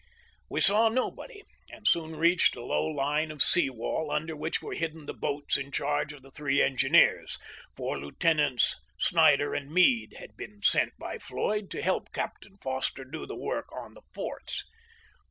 [0.49, 4.73] We saw nobody, and soon reached a low line of sea wall under which were
[4.73, 7.37] hidden the boats in charge of the three engineers,
[7.75, 13.27] for Lieutenants Snyder and Meade had been sent by Floyd to help Captain Foster do
[13.27, 14.63] the work on the forts.